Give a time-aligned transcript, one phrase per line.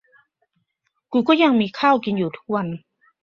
[1.11, 2.67] กูก็ยังมีข้าวกินอยู่ทุกวัน